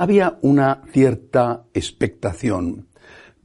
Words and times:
Había 0.00 0.38
una 0.40 0.80
cierta 0.94 1.66
expectación 1.74 2.86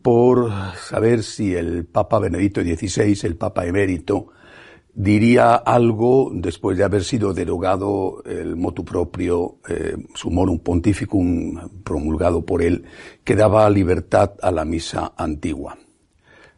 por 0.01 0.49
saber 0.77 1.21
si 1.21 1.53
el 1.53 1.83
Papa 1.83 2.17
Benedicto 2.17 2.61
XVI, 2.61 3.19
el 3.23 3.35
Papa 3.35 3.65
emérito, 3.65 4.29
diría 4.93 5.55
algo 5.55 6.31
después 6.33 6.77
de 6.77 6.85
haber 6.85 7.03
sido 7.03 7.33
derogado 7.33 8.23
el 8.23 8.55
motu 8.55 8.85
propio, 8.85 9.57
eh, 9.67 9.97
sumorum 10.13 10.59
pontificum 10.59 11.59
promulgado 11.83 12.45
por 12.45 12.61
él, 12.61 12.85
que 13.21 13.35
daba 13.35 13.69
libertad 13.69 14.35
a 14.41 14.49
la 14.49 14.63
misa 14.63 15.11
antigua. 15.17 15.77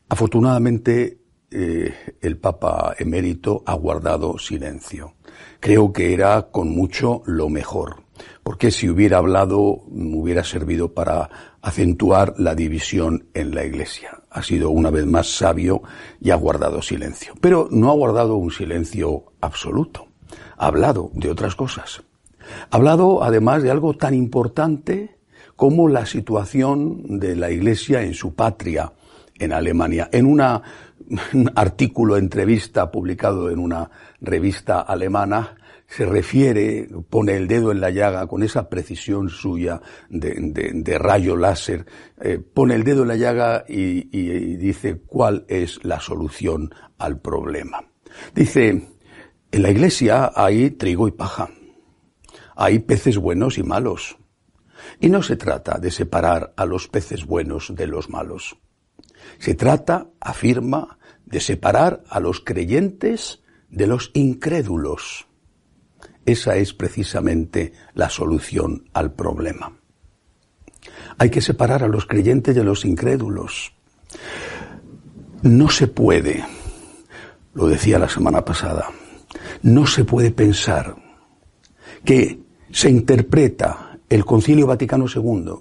Afortunadamente, 0.09 1.17
eh, 1.49 1.91
el 2.21 2.37
Papa 2.37 2.93
emérito 2.99 3.63
ha 3.65 3.73
guardado 3.73 4.37
silencio. 4.37 5.15
Creo 5.59 5.91
que 5.91 6.13
era 6.13 6.51
con 6.51 6.69
mucho 6.69 7.23
lo 7.25 7.49
mejor, 7.49 8.03
porque 8.43 8.71
si 8.71 8.89
hubiera 8.89 9.17
hablado 9.17 9.59
hubiera 9.59 10.43
servido 10.43 10.93
para 10.93 11.29
acentuar 11.61 12.33
la 12.37 12.55
división 12.55 13.27
en 13.33 13.53
la 13.53 13.65
Iglesia. 13.65 14.21
Ha 14.29 14.43
sido 14.43 14.69
una 14.69 14.89
vez 14.89 15.05
más 15.05 15.27
sabio 15.27 15.81
y 16.21 16.31
ha 16.31 16.35
guardado 16.35 16.81
silencio. 16.81 17.33
Pero 17.41 17.67
no 17.71 17.89
ha 17.89 17.93
guardado 17.93 18.35
un 18.35 18.51
silencio 18.51 19.33
absoluto. 19.41 20.07
Ha 20.57 20.67
hablado 20.67 21.11
de 21.13 21.29
otras 21.29 21.55
cosas. 21.55 22.01
Ha 22.69 22.75
hablado 22.75 23.23
además 23.23 23.63
de 23.63 23.71
algo 23.71 23.95
tan 23.95 24.13
importante 24.13 25.17
como 25.55 25.89
la 25.89 26.05
situación 26.05 27.19
de 27.19 27.35
la 27.35 27.51
Iglesia 27.51 28.03
en 28.03 28.13
su 28.13 28.33
patria, 28.35 28.93
en 29.39 29.51
Alemania. 29.51 30.07
En 30.11 30.25
una, 30.25 30.61
un 31.33 31.51
artículo, 31.55 32.15
entrevista 32.15 32.91
publicado 32.91 33.49
en 33.49 33.59
una 33.59 33.89
revista 34.21 34.81
alemana, 34.81 35.55
se 35.87 36.05
refiere, 36.05 36.89
pone 37.09 37.35
el 37.35 37.47
dedo 37.47 37.71
en 37.71 37.79
la 37.79 37.89
llaga 37.89 38.27
con 38.27 38.43
esa 38.43 38.69
precisión 38.69 39.29
suya 39.29 39.81
de, 40.09 40.97
rayo 40.99 41.37
láser, 41.37 41.85
eh, 42.21 42.39
pone 42.39 42.75
el 42.75 42.83
dedo 42.83 43.03
en 43.03 43.07
la 43.07 43.15
llaga 43.15 43.63
y 43.67 44.57
dice 44.57 44.99
cuál 44.99 45.45
es 45.47 45.83
la 45.83 45.99
solución 45.99 46.73
al 46.97 47.19
problema. 47.19 47.85
Dice, 48.35 48.69
en 49.51 49.61
la 49.61 49.71
iglesia 49.71 50.31
hay 50.35 50.71
trigo 50.71 51.07
y 51.07 51.11
paja, 51.11 51.49
hay 52.55 52.79
peces 52.79 53.17
buenos 53.17 53.57
y 53.57 53.63
malos, 53.63 54.17
y 54.99 55.09
no 55.09 55.23
se 55.23 55.37
trata 55.37 55.79
de 55.79 55.91
separar 55.91 56.53
a 56.57 56.65
los 56.65 56.87
peces 56.87 57.25
buenos 57.25 57.73
de 57.75 57.87
los 57.87 58.09
malos. 58.09 58.57
Se 59.39 59.55
trata, 59.55 60.09
afirma, 60.19 60.97
de 61.25 61.39
separar 61.39 62.03
a 62.09 62.19
los 62.19 62.39
creyentes 62.39 63.41
de 63.69 63.87
los 63.87 64.11
incrédulos. 64.13 65.26
Esa 66.27 66.57
es 66.57 66.73
precisamente 66.73 67.71
la 67.93 68.09
solución 68.09 68.83
al 68.91 69.13
problema. 69.13 69.71
Hay 71.17 71.29
que 71.29 71.39
separar 71.39 71.83
a 71.83 71.87
los 71.87 72.05
creyentes 72.05 72.53
de 72.53 72.65
los 72.65 72.83
incrédulos. 72.83 73.71
No 75.41 75.69
se 75.69 75.87
puede, 75.87 76.43
lo 77.53 77.67
decía 77.67 77.97
la 77.97 78.09
semana 78.09 78.43
pasada, 78.43 78.89
no 79.61 79.87
se 79.87 80.03
puede 80.03 80.31
pensar 80.31 80.97
que 82.03 82.41
se 82.71 82.89
interpreta 82.89 83.97
el 84.09 84.25
Concilio 84.25 84.67
Vaticano 84.67 85.05
II 85.07 85.53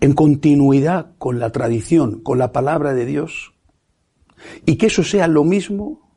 en 0.00 0.14
continuidad 0.14 1.10
con 1.18 1.38
la 1.38 1.50
tradición, 1.50 2.20
con 2.22 2.38
la 2.38 2.52
palabra 2.52 2.94
de 2.94 3.04
Dios, 3.04 3.52
y 4.64 4.76
que 4.76 4.86
eso 4.86 5.04
sea 5.04 5.28
lo 5.28 5.44
mismo 5.44 6.16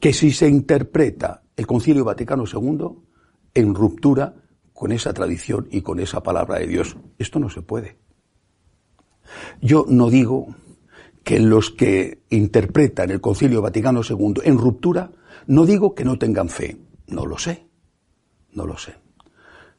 que 0.00 0.12
si 0.12 0.32
se 0.32 0.48
interpreta 0.48 1.43
el 1.56 1.66
Concilio 1.66 2.04
Vaticano 2.04 2.44
II 2.50 2.88
en 3.54 3.74
ruptura 3.74 4.34
con 4.72 4.92
esa 4.92 5.12
tradición 5.12 5.68
y 5.70 5.82
con 5.82 6.00
esa 6.00 6.22
palabra 6.22 6.58
de 6.58 6.66
Dios. 6.66 6.96
Esto 7.18 7.38
no 7.38 7.48
se 7.48 7.62
puede. 7.62 7.96
Yo 9.60 9.86
no 9.88 10.10
digo 10.10 10.54
que 11.22 11.40
los 11.40 11.70
que 11.70 12.22
interpretan 12.30 13.10
el 13.10 13.20
Concilio 13.20 13.62
Vaticano 13.62 14.02
II 14.08 14.42
en 14.44 14.58
ruptura, 14.58 15.10
no 15.46 15.64
digo 15.64 15.94
que 15.94 16.04
no 16.04 16.18
tengan 16.18 16.48
fe. 16.48 16.76
No 17.06 17.24
lo 17.26 17.38
sé. 17.38 17.66
No 18.52 18.66
lo 18.66 18.76
sé. 18.76 18.94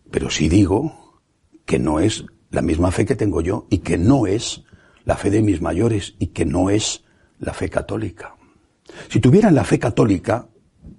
Pero 0.10 0.30
sí 0.30 0.50
digo 0.50 1.22
que 1.66 1.80
no 1.80 2.00
es 2.00 2.26
la 2.52 2.62
misma 2.62 2.92
fe 2.92 3.06
que 3.06 3.16
tengo 3.16 3.42
yo 3.42 3.68
y 3.70 3.80
que 3.80 3.98
no 3.98 4.28
es 4.28 4.64
la 5.04 5.18
fe 5.18 5.30
de 5.30 5.42
mis 5.42 5.62
mayores 5.62 6.16
y 6.20 6.28
que 6.28 6.46
no 6.46 6.70
es 6.70 7.04
la 7.40 7.54
fe 7.54 7.70
católica. 7.70 8.36
Si 9.10 9.20
tuvieran 9.20 9.56
la 9.56 9.64
fe 9.64 9.78
católica, 9.78 10.48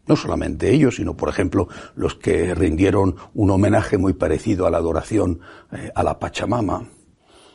no 0.07 0.17
solamente 0.17 0.73
ellos, 0.73 0.97
sino 0.97 1.17
por 1.17 1.29
ejemplo 1.29 1.69
los 1.95 2.15
que 2.15 2.55
rindieron 2.55 3.17
un 3.35 3.51
homenaje 3.51 3.99
muy 3.99 4.13
parecido 4.13 4.67
a 4.67 4.71
la 4.71 4.79
adoración 4.79 5.41
eh, 5.73 5.91
a 5.95 6.03
la 6.03 6.19
Pachamama, 6.19 6.89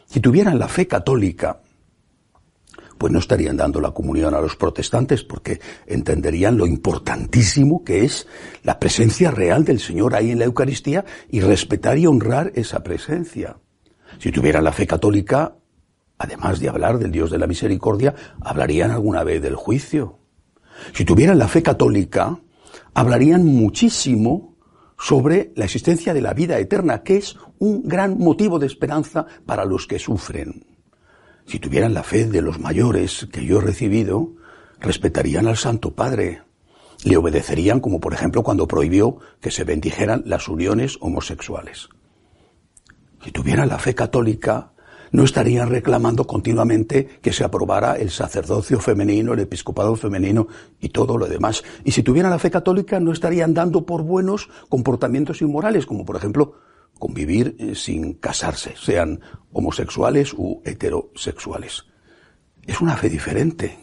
si 0.05 0.19
tuvieran 0.19 0.59
la 0.59 0.67
fe 0.67 0.87
católica, 0.87 1.61
pues 2.97 3.13
no 3.13 3.19
estarían 3.19 3.57
dando 3.57 3.81
la 3.81 3.91
comunión 3.91 4.35
a 4.35 4.41
los 4.41 4.55
protestantes 4.55 5.23
porque 5.23 5.59
entenderían 5.87 6.57
lo 6.57 6.67
importantísimo 6.67 7.83
que 7.83 8.03
es 8.03 8.27
la 8.61 8.77
presencia 8.77 9.31
real 9.31 9.65
del 9.65 9.79
Señor 9.79 10.13
ahí 10.13 10.29
en 10.29 10.37
la 10.37 10.45
Eucaristía 10.45 11.03
y 11.29 11.39
respetar 11.39 11.97
y 11.97 12.05
honrar 12.05 12.51
esa 12.55 12.83
presencia. 12.83 13.57
Si 14.19 14.31
tuvieran 14.31 14.63
la 14.63 14.71
fe 14.71 14.85
católica, 14.85 15.55
además 16.19 16.59
de 16.59 16.69
hablar 16.69 16.99
del 16.99 17.11
Dios 17.11 17.31
de 17.31 17.39
la 17.39 17.47
misericordia, 17.47 18.13
hablarían 18.39 18.91
alguna 18.91 19.23
vez 19.23 19.41
del 19.41 19.55
juicio. 19.55 20.19
Si 20.93 21.05
tuvieran 21.05 21.39
la 21.39 21.47
fe 21.47 21.63
católica, 21.63 22.39
hablarían 22.93 23.45
muchísimo 23.45 24.55
sobre 24.97 25.51
la 25.55 25.65
existencia 25.65 26.13
de 26.13 26.21
la 26.21 26.33
vida 26.33 26.59
eterna, 26.59 27.03
que 27.03 27.17
es 27.17 27.37
un 27.59 27.87
gran 27.87 28.17
motivo 28.17 28.59
de 28.59 28.67
esperanza 28.67 29.25
para 29.45 29.65
los 29.65 29.87
que 29.87 29.99
sufren. 29.99 30.65
Si 31.45 31.59
tuvieran 31.59 31.93
la 31.93 32.03
fe 32.03 32.25
de 32.25 32.41
los 32.41 32.59
mayores 32.59 33.27
que 33.31 33.45
yo 33.45 33.59
he 33.59 33.61
recibido, 33.61 34.33
respetarían 34.79 35.47
al 35.47 35.57
Santo 35.57 35.95
Padre, 35.95 36.41
le 37.03 37.17
obedecerían 37.17 37.79
como 37.79 37.99
por 37.99 38.13
ejemplo 38.13 38.43
cuando 38.43 38.67
prohibió 38.67 39.17
que 39.39 39.49
se 39.49 39.63
bendijeran 39.63 40.23
las 40.25 40.47
uniones 40.47 40.97
homosexuales 41.01 41.89
si 43.23 43.31
tuvieran 43.31 43.69
la 43.69 43.77
fe 43.77 43.93
católica, 43.93 44.70
no 45.11 45.23
estarían 45.23 45.69
reclamando 45.69 46.25
continuamente 46.25 47.19
que 47.21 47.33
se 47.33 47.43
aprobara 47.43 47.95
el 47.95 48.09
sacerdocio 48.09 48.79
femenino, 48.79 49.33
el 49.33 49.39
episcopado 49.39 49.95
femenino 49.95 50.47
y 50.79 50.89
todo 50.89 51.17
lo 51.17 51.27
demás. 51.27 51.63
Y 51.83 51.91
si 51.91 52.03
tuvieran 52.03 52.31
la 52.31 52.39
fe 52.39 52.51
católica, 52.51 52.99
no 52.99 53.11
estarían 53.11 53.53
dando 53.53 53.85
por 53.85 54.03
buenos 54.03 54.49
comportamientos 54.69 55.41
inmorales, 55.41 55.85
como 55.85 56.05
por 56.05 56.15
ejemplo 56.15 56.55
convivir 56.97 57.55
eh, 57.59 57.75
sin 57.75 58.13
casarse, 58.13 58.75
sean 58.77 59.21
homosexuales 59.51 60.33
u 60.33 60.61
heterosexuales. 60.63 61.85
Es 62.65 62.79
una 62.79 62.95
fe 62.95 63.09
diferente. 63.09 63.79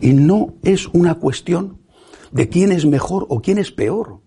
Y 0.00 0.12
no 0.12 0.54
es 0.62 0.88
una 0.88 1.14
cuestión 1.14 1.80
de 2.32 2.48
quién 2.48 2.72
es 2.72 2.84
mejor 2.84 3.26
o 3.28 3.40
quién 3.40 3.58
es 3.58 3.70
peor 3.70 4.20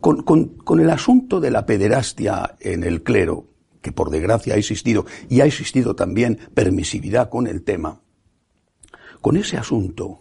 con, 0.00 0.22
con, 0.22 0.80
el 0.80 0.90
asunto 0.90 1.40
de 1.40 1.50
la 1.50 1.66
pederastia 1.66 2.56
en 2.60 2.84
el 2.84 3.02
clero, 3.02 3.46
que 3.82 3.92
por 3.92 4.10
desgracia 4.10 4.54
ha 4.54 4.56
existido, 4.56 5.04
y 5.28 5.40
ha 5.40 5.44
existido 5.44 5.94
también 5.94 6.38
permisividad 6.54 7.28
con 7.28 7.46
el 7.46 7.62
tema, 7.62 8.00
con 9.20 9.36
ese 9.36 9.56
asunto, 9.56 10.20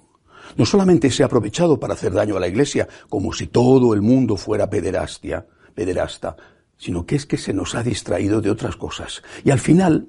no 0.58 0.66
solamente 0.66 1.10
se 1.10 1.24
ha 1.24 1.28
aprovechado 1.28 1.80
para 1.80 1.94
hacer 1.94 2.14
daño 2.14 2.36
a 2.36 2.40
la 2.40 2.48
iglesia, 2.48 2.88
como 3.10 3.32
si 3.32 3.48
todo 3.48 3.94
el 3.94 4.02
mundo 4.02 4.36
fuera 4.36 4.70
pederastia, 4.70 5.48
pederasta, 5.74 6.36
sino 6.78 7.06
que 7.06 7.16
es 7.16 7.26
que 7.26 7.38
se 7.38 7.54
nos 7.54 7.76
ha 7.76 7.84
distraído 7.84 8.42
de 8.42 8.50
otras 8.50 8.76
cosas. 8.76 9.22
Y 9.44 9.52
al 9.52 9.60
final, 9.60 10.08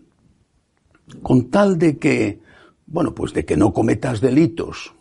con 1.22 1.50
tal 1.50 1.78
de 1.78 1.98
que, 1.98 2.40
bueno, 2.86 3.14
pues 3.14 3.32
de 3.32 3.44
que 3.44 3.56
no 3.56 3.72
cometas 3.72 4.20
delitos, 4.20 4.94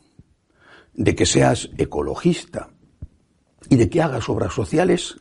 de 0.94 1.16
que 1.16 1.26
seas 1.26 1.70
ecologista, 1.78 2.70
y 3.70 3.78
de 3.78 3.90
que 3.90 4.02
hagas 4.02 4.28
obras 4.30 4.54
sociales, 4.54 5.18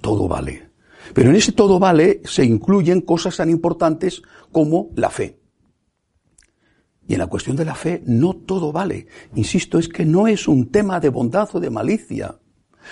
todo 0.00 0.28
vale. 0.28 0.68
Pero 1.14 1.30
en 1.30 1.36
ese 1.36 1.52
todo 1.52 1.78
vale 1.78 2.20
se 2.24 2.44
incluyen 2.44 3.00
cosas 3.00 3.36
tan 3.36 3.50
importantes 3.50 4.22
como 4.52 4.90
la 4.94 5.10
fe. 5.10 5.38
Y 7.06 7.14
en 7.14 7.20
la 7.20 7.26
cuestión 7.26 7.56
de 7.56 7.64
la 7.64 7.74
fe 7.74 8.02
no 8.06 8.34
todo 8.34 8.70
vale. 8.70 9.06
Insisto, 9.34 9.78
es 9.78 9.88
que 9.88 10.04
no 10.04 10.28
es 10.28 10.46
un 10.46 10.70
tema 10.70 11.00
de 11.00 11.08
bondad 11.08 11.48
o 11.54 11.60
de 11.60 11.70
malicia. 11.70 12.38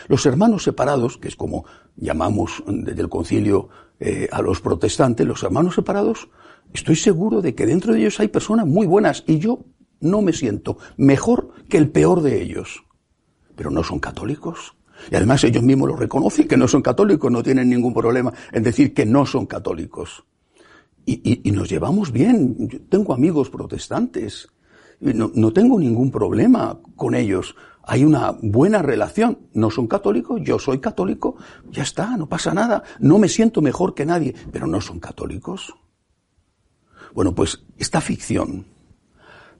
Los 0.08 0.24
hermanos 0.24 0.64
separados, 0.64 1.18
que 1.18 1.28
es 1.28 1.36
como 1.36 1.66
llamamos 1.96 2.64
desde 2.66 3.02
el 3.02 3.08
concilio 3.08 3.68
eh, 4.00 4.28
a 4.32 4.40
los 4.40 4.60
protestantes, 4.60 5.26
los 5.26 5.42
hermanos 5.42 5.74
separados, 5.74 6.28
estoy 6.72 6.96
seguro 6.96 7.42
de 7.42 7.54
que 7.54 7.66
dentro 7.66 7.92
de 7.92 8.00
ellos 8.00 8.18
hay 8.18 8.28
personas 8.28 8.66
muy 8.66 8.86
buenas 8.86 9.22
y 9.26 9.38
yo 9.38 9.64
no 10.00 10.22
me 10.22 10.32
siento 10.32 10.78
mejor 10.96 11.50
que 11.68 11.78
el 11.78 11.90
peor 11.90 12.22
de 12.22 12.42
ellos. 12.42 12.84
Pero 13.54 13.70
no 13.70 13.82
son 13.82 13.98
católicos. 13.98 14.76
Y 15.10 15.16
además 15.16 15.44
ellos 15.44 15.62
mismos 15.62 15.88
lo 15.88 15.96
reconocen, 15.96 16.48
que 16.48 16.56
no 16.56 16.68
son 16.68 16.82
católicos, 16.82 17.30
no 17.30 17.42
tienen 17.42 17.68
ningún 17.68 17.94
problema 17.94 18.32
en 18.52 18.62
decir 18.62 18.92
que 18.92 19.06
no 19.06 19.26
son 19.26 19.46
católicos. 19.46 20.24
Y, 21.04 21.52
nos 21.52 21.68
llevamos 21.68 22.10
bien. 22.10 22.68
Yo 22.68 22.80
tengo 22.88 23.14
amigos 23.14 23.48
protestantes 23.48 24.48
no, 25.00 25.30
no 25.34 25.52
tengo 25.52 25.78
ningún 25.78 26.10
problema 26.10 26.78
con 26.94 27.14
ellos. 27.14 27.54
Hay 27.82 28.04
una 28.04 28.32
buena 28.42 28.82
relación. 28.82 29.38
No 29.52 29.70
son 29.70 29.86
católicos, 29.86 30.40
yo 30.42 30.58
soy 30.58 30.80
católico, 30.80 31.36
ya 31.70 31.82
está, 31.82 32.16
no 32.16 32.28
pasa 32.28 32.52
nada. 32.52 32.82
No 32.98 33.18
me 33.18 33.28
siento 33.28 33.62
mejor 33.62 33.94
que 33.94 34.06
nadie, 34.06 34.34
pero 34.50 34.66
no 34.66 34.80
son 34.80 34.98
católicos. 34.98 35.74
Bueno, 37.14 37.34
pues 37.34 37.64
esta 37.78 38.00
ficción 38.00 38.66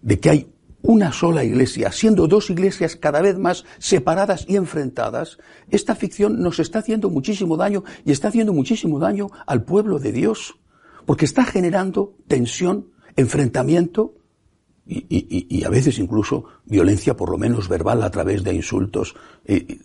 de 0.02 0.20
que 0.20 0.30
hay 0.30 0.52
una 0.86 1.12
sola 1.12 1.42
iglesia, 1.42 1.90
siendo 1.90 2.28
dos 2.28 2.48
iglesias 2.48 2.96
cada 2.96 3.20
vez 3.20 3.38
más 3.38 3.64
separadas 3.78 4.44
y 4.48 4.56
enfrentadas, 4.56 5.38
esta 5.68 5.94
ficción 5.96 6.40
nos 6.40 6.60
está 6.60 6.78
haciendo 6.78 7.10
muchísimo 7.10 7.56
daño 7.56 7.82
y 8.04 8.12
está 8.12 8.28
haciendo 8.28 8.52
muchísimo 8.52 8.98
daño 8.98 9.28
al 9.46 9.64
pueblo 9.64 9.98
de 9.98 10.12
Dios, 10.12 10.56
porque 11.04 11.24
está 11.24 11.44
generando 11.44 12.14
tensión, 12.28 12.92
enfrentamiento 13.16 14.14
y, 14.88 15.64
a 15.64 15.68
veces 15.68 15.98
incluso 15.98 16.44
violencia 16.64 17.16
por 17.16 17.30
lo 17.30 17.38
menos 17.38 17.68
verbal 17.68 18.04
a 18.04 18.10
través 18.10 18.44
de 18.44 18.54
insultos. 18.54 19.16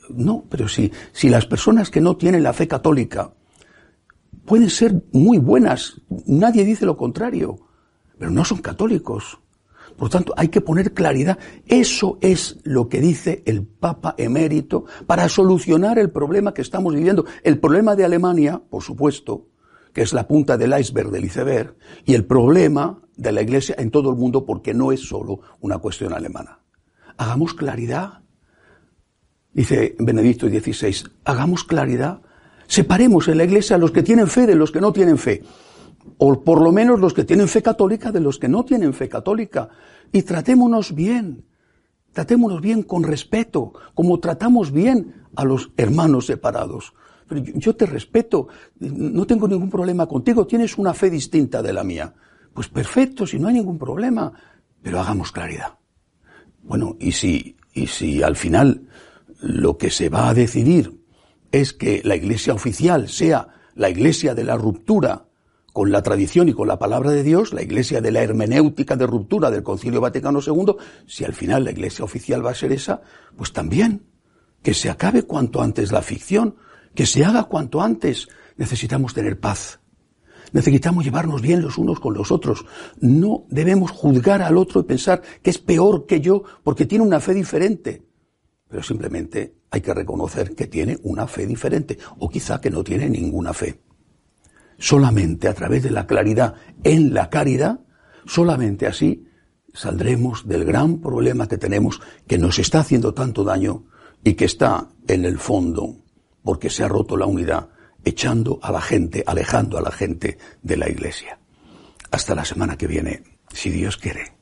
no, 0.09 0.45
pero 0.47 0.67
si, 0.67 0.91
si 1.11 1.29
las 1.29 1.47
personas 1.47 1.89
que 1.89 2.01
no 2.01 2.15
tienen 2.15 2.43
la 2.43 2.53
fe 2.53 2.67
católica 2.67 3.33
pueden 4.45 4.69
ser 4.69 5.01
muy 5.11 5.39
buenas, 5.39 6.01
nadie 6.27 6.63
dice 6.63 6.85
lo 6.85 6.97
contrario, 6.97 7.57
pero 8.19 8.29
no 8.29 8.45
son 8.45 8.59
católicos. 8.59 9.40
Por 10.01 10.07
lo 10.07 10.17
tanto, 10.17 10.33
hay 10.35 10.47
que 10.47 10.61
poner 10.61 10.93
claridad. 10.95 11.37
Eso 11.67 12.17
es 12.21 12.57
lo 12.63 12.89
que 12.89 12.99
dice 12.99 13.43
el 13.45 13.67
Papa 13.67 14.15
emérito 14.17 14.85
para 15.05 15.29
solucionar 15.29 15.99
el 15.99 16.09
problema 16.09 16.55
que 16.55 16.63
estamos 16.63 16.95
viviendo. 16.95 17.23
El 17.43 17.59
problema 17.59 17.95
de 17.95 18.03
Alemania, 18.03 18.59
por 18.67 18.81
supuesto, 18.81 19.49
que 19.93 20.01
es 20.01 20.11
la 20.11 20.27
punta 20.27 20.57
del 20.57 20.73
iceberg 20.75 21.11
del 21.11 21.25
iceberg, 21.25 21.75
y 22.03 22.15
el 22.15 22.25
problema 22.25 22.99
de 23.15 23.31
la 23.31 23.43
Iglesia 23.43 23.75
en 23.77 23.91
todo 23.91 24.09
el 24.09 24.15
mundo, 24.15 24.43
porque 24.43 24.73
no 24.73 24.91
es 24.91 25.01
solo 25.01 25.41
una 25.59 25.77
cuestión 25.77 26.13
alemana. 26.13 26.61
Hagamos 27.17 27.53
claridad. 27.53 28.23
Dice 29.53 29.95
Benedicto 29.99 30.47
XVI, 30.47 31.11
hagamos 31.25 31.63
claridad. 31.63 32.23
Separemos 32.65 33.27
en 33.27 33.37
la 33.37 33.43
Iglesia 33.43 33.75
a 33.75 33.79
los 33.79 33.91
que 33.91 34.01
tienen 34.01 34.25
fe 34.25 34.47
de 34.47 34.55
los 34.55 34.71
que 34.71 34.81
no 34.81 34.91
tienen 34.91 35.19
fe 35.19 35.43
o 36.17 36.43
por 36.43 36.61
lo 36.61 36.71
menos 36.71 36.99
los 36.99 37.13
que 37.13 37.23
tienen 37.23 37.47
fe 37.47 37.61
católica 37.61 38.11
de 38.11 38.19
los 38.19 38.39
que 38.39 38.47
no 38.47 38.63
tienen 38.63 38.93
fe 38.93 39.09
católica. 39.09 39.69
Y 40.11 40.23
tratémonos 40.23 40.93
bien, 40.93 41.45
tratémonos 42.13 42.61
bien 42.61 42.83
con 42.83 43.03
respeto, 43.03 43.73
como 43.93 44.19
tratamos 44.19 44.71
bien 44.71 45.25
a 45.35 45.45
los 45.45 45.71
hermanos 45.77 46.25
separados. 46.25 46.93
Pero 47.27 47.43
yo, 47.43 47.75
te 47.75 47.85
respeto, 47.85 48.49
no 48.79 49.25
tengo 49.25 49.47
ningún 49.47 49.69
problema 49.69 50.05
contigo, 50.05 50.45
tienes 50.45 50.77
una 50.77 50.93
fe 50.93 51.09
distinta 51.09 51.61
de 51.61 51.71
la 51.71 51.83
mía. 51.83 52.13
Pues 52.53 52.67
perfecto, 52.67 53.25
si 53.25 53.39
no 53.39 53.47
hay 53.47 53.53
ningún 53.53 53.79
problema, 53.79 54.33
pero 54.81 54.99
hagamos 54.99 55.31
claridad. 55.31 55.77
Bueno, 56.61 56.97
y 56.99 57.13
si, 57.13 57.55
y 57.73 57.87
si 57.87 58.21
al 58.21 58.35
final 58.35 58.87
lo 59.39 59.77
que 59.77 59.89
se 59.89 60.09
va 60.09 60.29
a 60.29 60.33
decidir 60.33 60.99
es 61.51 61.73
que 61.73 62.01
la 62.03 62.15
iglesia 62.15 62.53
oficial 62.53 63.07
sea 63.07 63.47
la 63.75 63.89
iglesia 63.89 64.35
de 64.35 64.43
la 64.43 64.57
ruptura 64.57 65.25
con 65.73 65.91
la 65.91 66.01
tradición 66.01 66.49
y 66.49 66.53
con 66.53 66.67
la 66.67 66.79
palabra 66.79 67.11
de 67.11 67.23
Dios, 67.23 67.53
la 67.53 67.61
iglesia 67.61 68.01
de 68.01 68.11
la 68.11 68.21
hermenéutica 68.21 68.95
de 68.95 69.07
ruptura 69.07 69.49
del 69.49 69.63
Concilio 69.63 70.01
Vaticano 70.01 70.39
II, 70.45 70.75
si 71.07 71.23
al 71.23 71.33
final 71.33 71.63
la 71.63 71.71
iglesia 71.71 72.03
oficial 72.03 72.45
va 72.45 72.51
a 72.51 72.55
ser 72.55 72.71
esa, 72.71 73.01
pues 73.37 73.53
también, 73.53 74.03
que 74.61 74.73
se 74.73 74.89
acabe 74.89 75.23
cuanto 75.23 75.61
antes 75.61 75.91
la 75.91 76.01
ficción, 76.01 76.55
que 76.93 77.05
se 77.05 77.23
haga 77.23 77.45
cuanto 77.45 77.81
antes. 77.81 78.27
Necesitamos 78.57 79.13
tener 79.13 79.39
paz. 79.39 79.79
Necesitamos 80.51 81.05
llevarnos 81.05 81.41
bien 81.41 81.61
los 81.61 81.77
unos 81.77 81.99
con 81.99 82.13
los 82.13 82.31
otros. 82.31 82.65
No 82.99 83.45
debemos 83.49 83.91
juzgar 83.91 84.41
al 84.41 84.57
otro 84.57 84.81
y 84.81 84.83
pensar 84.83 85.21
que 85.41 85.49
es 85.49 85.57
peor 85.57 86.05
que 86.05 86.19
yo 86.19 86.43
porque 86.63 86.85
tiene 86.85 87.05
una 87.05 87.21
fe 87.21 87.33
diferente. 87.33 88.05
Pero 88.67 88.83
simplemente 88.83 89.55
hay 89.69 89.81
que 89.81 89.93
reconocer 89.93 90.53
que 90.53 90.67
tiene 90.67 90.97
una 91.03 91.27
fe 91.27 91.45
diferente 91.45 91.97
o 92.19 92.29
quizá 92.29 92.59
que 92.59 92.69
no 92.69 92.83
tiene 92.83 93.09
ninguna 93.09 93.53
fe. 93.53 93.79
Solamente 94.81 95.47
a 95.47 95.53
través 95.53 95.83
de 95.83 95.91
la 95.91 96.07
claridad 96.07 96.55
en 96.83 97.13
la 97.13 97.29
caridad, 97.29 97.81
solamente 98.25 98.87
así 98.87 99.27
saldremos 99.73 100.47
del 100.47 100.65
gran 100.65 100.99
problema 100.99 101.47
que 101.47 101.59
tenemos 101.59 102.01
que 102.27 102.39
nos 102.39 102.57
está 102.57 102.79
haciendo 102.79 103.13
tanto 103.13 103.43
daño 103.43 103.83
y 104.23 104.33
que 104.33 104.45
está 104.45 104.89
en 105.07 105.25
el 105.25 105.37
fondo 105.37 105.97
porque 106.43 106.71
se 106.71 106.83
ha 106.83 106.87
roto 106.87 107.15
la 107.15 107.27
unidad 107.27 107.69
echando 108.03 108.59
a 108.63 108.71
la 108.71 108.81
gente, 108.81 109.23
alejando 109.27 109.77
a 109.77 109.81
la 109.81 109.91
gente 109.91 110.39
de 110.63 110.77
la 110.77 110.89
iglesia. 110.89 111.37
Hasta 112.09 112.33
la 112.33 112.43
semana 112.43 112.75
que 112.75 112.87
viene, 112.87 113.21
si 113.53 113.69
Dios 113.69 113.97
quiere. 113.97 114.40